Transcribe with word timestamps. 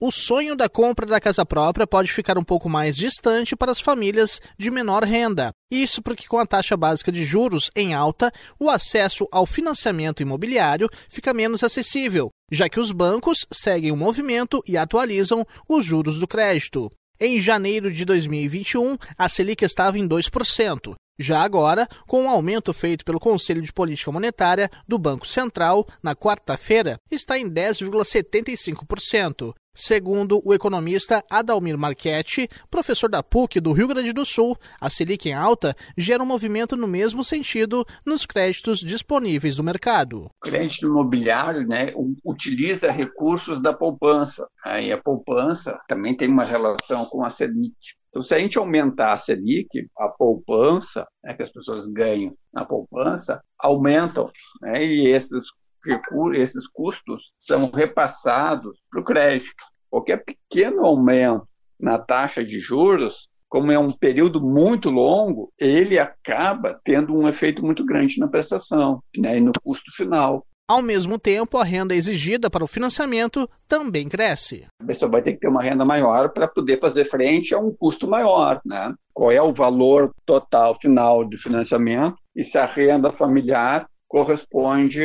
o 0.00 0.10
sonho 0.10 0.56
da 0.56 0.68
compra 0.68 1.06
da 1.06 1.20
casa 1.20 1.46
própria 1.46 1.86
pode 1.86 2.12
ficar 2.12 2.36
um 2.36 2.44
pouco 2.44 2.68
mais 2.68 2.96
distante 2.96 3.56
para 3.56 3.72
as 3.72 3.80
famílias 3.80 4.40
de 4.58 4.70
menor 4.70 5.04
renda. 5.04 5.50
Isso 5.70 6.02
porque, 6.02 6.26
com 6.26 6.38
a 6.38 6.46
taxa 6.46 6.76
básica 6.76 7.12
de 7.12 7.24
juros 7.24 7.70
em 7.74 7.94
alta, 7.94 8.30
o 8.58 8.68
acesso 8.68 9.26
ao 9.30 9.46
financiamento 9.46 10.20
imobiliário 10.20 10.88
fica 11.08 11.32
menos 11.32 11.62
acessível, 11.62 12.30
já 12.50 12.68
que 12.68 12.80
os 12.80 12.92
bancos 12.92 13.46
seguem 13.52 13.92
o 13.92 13.96
movimento 13.96 14.60
e 14.66 14.76
atualizam 14.76 15.46
os 15.68 15.84
juros 15.84 16.18
do 16.18 16.26
crédito. 16.26 16.90
Em 17.18 17.40
janeiro 17.40 17.90
de 17.92 18.04
2021, 18.04 18.96
a 19.16 19.28
Selic 19.28 19.64
estava 19.64 19.98
em 19.98 20.08
2%. 20.08 20.94
Já 21.16 21.42
agora, 21.42 21.86
com 22.08 22.22
o 22.22 22.24
um 22.24 22.28
aumento 22.28 22.72
feito 22.72 23.04
pelo 23.04 23.20
Conselho 23.20 23.62
de 23.62 23.72
Política 23.72 24.10
Monetária 24.10 24.68
do 24.86 24.98
Banco 24.98 25.24
Central 25.26 25.86
na 26.02 26.16
quarta-feira, 26.16 26.98
está 27.10 27.38
em 27.38 27.48
10,75%. 27.48 29.54
Segundo 29.76 30.40
o 30.44 30.54
economista 30.54 31.24
Adalmir 31.28 31.76
Marchetti, 31.76 32.48
professor 32.70 33.10
da 33.10 33.24
PUC 33.24 33.58
do 33.58 33.72
Rio 33.72 33.88
Grande 33.88 34.12
do 34.12 34.24
Sul, 34.24 34.56
a 34.80 34.88
Selic 34.88 35.28
em 35.28 35.32
alta 35.32 35.74
gera 35.98 36.22
um 36.22 36.26
movimento 36.26 36.76
no 36.76 36.86
mesmo 36.86 37.24
sentido 37.24 37.84
nos 38.06 38.24
créditos 38.24 38.78
disponíveis 38.78 39.56
do 39.56 39.64
mercado. 39.64 40.26
O 40.26 40.48
crédito 40.48 40.86
imobiliário 40.86 41.66
né, 41.66 41.92
utiliza 42.24 42.92
recursos 42.92 43.60
da 43.60 43.72
poupança. 43.72 44.46
Aí 44.64 44.92
a 44.92 45.02
poupança 45.02 45.76
também 45.88 46.16
tem 46.16 46.28
uma 46.28 46.44
relação 46.44 47.06
com 47.06 47.24
a 47.24 47.30
Selic. 47.30 47.74
Então, 48.10 48.22
se 48.22 48.32
a 48.32 48.38
gente 48.38 48.56
aumentar 48.56 49.12
a 49.12 49.18
Selic, 49.18 49.88
a 49.98 50.06
poupança, 50.06 51.04
né, 51.24 51.34
que 51.34 51.42
as 51.42 51.50
pessoas 51.50 51.84
ganham 51.86 52.32
na 52.52 52.64
poupança, 52.64 53.42
aumentam. 53.58 54.30
Né, 54.62 54.86
e 54.86 55.08
esses 55.08 55.44
recursos, 55.84 56.42
esses 56.42 56.66
custos 56.68 57.32
são 57.38 57.70
repassados 57.70 58.78
para 58.90 59.00
o 59.00 59.04
crédito. 59.04 59.64
Qualquer 59.90 60.24
pequeno 60.24 60.84
aumento 60.84 61.46
na 61.78 61.98
taxa 61.98 62.44
de 62.44 62.60
juros, 62.60 63.28
como 63.48 63.70
é 63.70 63.78
um 63.78 63.92
período 63.92 64.40
muito 64.40 64.90
longo, 64.90 65.52
ele 65.58 65.98
acaba 65.98 66.80
tendo 66.84 67.14
um 67.14 67.28
efeito 67.28 67.64
muito 67.64 67.84
grande 67.84 68.18
na 68.18 68.26
prestação 68.26 69.02
né, 69.16 69.38
e 69.38 69.40
no 69.40 69.52
custo 69.62 69.92
final. 69.94 70.44
Ao 70.66 70.80
mesmo 70.80 71.18
tempo, 71.18 71.58
a 71.58 71.64
renda 71.64 71.94
exigida 71.94 72.48
para 72.48 72.64
o 72.64 72.66
financiamento 72.66 73.48
também 73.68 74.08
cresce. 74.08 74.66
A 74.80 74.86
pessoa 74.86 75.10
vai 75.10 75.20
ter 75.20 75.34
que 75.34 75.40
ter 75.40 75.48
uma 75.48 75.62
renda 75.62 75.84
maior 75.84 76.30
para 76.30 76.48
poder 76.48 76.80
fazer 76.80 77.04
frente 77.04 77.54
a 77.54 77.58
um 77.58 77.70
custo 77.70 78.08
maior. 78.08 78.62
Né? 78.64 78.94
Qual 79.12 79.30
é 79.30 79.42
o 79.42 79.52
valor 79.52 80.10
total 80.24 80.78
final 80.80 81.22
de 81.22 81.36
financiamento 81.36 82.16
e 82.34 82.42
se 82.42 82.56
a 82.56 82.64
renda 82.64 83.12
familiar 83.12 83.86
corresponde 84.14 85.02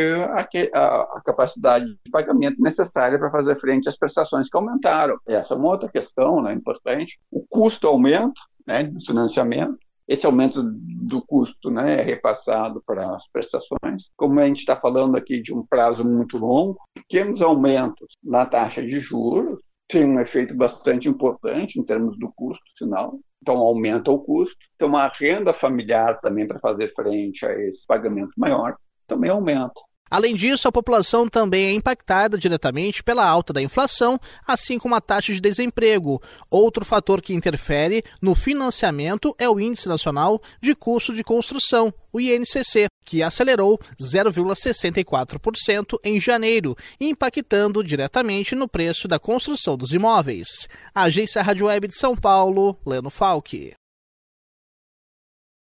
à, 0.72 1.22
capacidade 1.26 1.88
de 2.06 2.12
pagamento 2.12 2.62
necessária 2.62 3.18
para 3.18 3.32
fazer 3.32 3.60
frente 3.60 3.90
às 3.90 3.98
prestações 3.98 4.48
que 4.48 4.56
aumentaram. 4.56 5.18
Essa 5.26 5.56
é 5.56 5.58
uma 5.58 5.70
outra 5.70 5.90
questão 5.90 6.44
né, 6.44 6.54
importante. 6.54 7.20
O 7.32 7.44
custo 7.50 7.88
aumenta 7.88 8.40
né, 8.68 8.84
do 8.84 9.04
financiamento, 9.04 9.80
esse 10.08 10.28
aumento 10.28 10.62
do 10.64 11.24
custo 11.26 11.72
né, 11.72 12.02
é 12.02 12.04
repassado 12.04 12.84
para 12.86 13.16
as 13.16 13.28
prestações. 13.30 14.04
Como 14.16 14.40
a 14.40 14.46
gente 14.46 14.60
está 14.60 14.76
falando 14.76 15.18
aqui 15.18 15.42
de 15.42 15.56
um 15.56 15.66
prazo 15.66 16.06
muito 16.06 16.38
longo, 16.38 16.78
pequenos 16.94 17.42
aumentos 17.42 18.16
na 18.24 18.46
taxa 18.46 18.84
de 18.84 19.00
juros 19.00 19.60
têm 19.88 20.06
um 20.06 20.20
efeito 20.20 20.54
bastante 20.54 21.10
importante 21.10 21.80
em 21.80 21.84
termos 21.84 22.16
do 22.20 22.32
custo 22.36 22.62
final. 22.78 23.20
Então, 23.42 23.58
aumenta 23.58 24.12
o 24.12 24.20
custo. 24.20 24.56
Então, 24.76 24.96
a 24.96 25.08
renda 25.08 25.52
familiar 25.52 26.20
também 26.20 26.48
para 26.48 26.60
fazer 26.60 26.94
frente 26.94 27.44
a 27.44 27.60
esse 27.60 27.88
pagamento 27.88 28.34
maior 28.38 28.76
também 29.10 29.30
aumenta. 29.30 29.82
Além 30.10 30.34
disso, 30.34 30.68
a 30.68 30.72
população 30.72 31.30
também 31.30 31.68
é 31.68 31.72
impactada 31.72 32.36
diretamente 32.36 33.04
pela 33.04 33.24
alta 33.24 33.54
da 33.54 33.62
inflação, 33.62 34.20
assim 34.46 34.80
como 34.80 34.96
a 34.96 35.02
taxa 35.02 35.32
de 35.32 35.40
desemprego. 35.40 36.20
Outro 36.50 36.84
fator 36.84 37.22
que 37.22 37.34
interfere 37.34 38.02
no 38.20 38.34
financiamento 38.34 39.36
é 39.38 39.48
o 39.48 39.60
Índice 39.60 39.88
Nacional 39.88 40.42
de 40.60 40.74
Custo 40.74 41.14
de 41.14 41.24
Construção, 41.24 41.94
o 42.12 42.20
INCC, 42.20 42.88
que 43.06 43.22
acelerou 43.22 43.80
0,64% 44.02 46.00
em 46.04 46.20
janeiro, 46.20 46.76
impactando 47.00 47.84
diretamente 47.84 48.56
no 48.56 48.68
preço 48.68 49.08
da 49.08 49.20
construção 49.20 49.78
dos 49.78 49.94
imóveis. 49.94 50.68
Agência 50.94 51.44
Rádio 51.44 51.68
Web 51.68 51.88
de 51.88 51.96
São 51.96 52.16
Paulo, 52.16 52.76
Leno 52.84 53.12
Falck. 53.12 53.74